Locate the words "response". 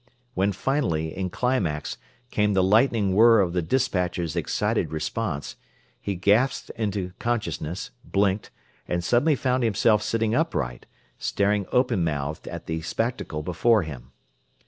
4.91-5.57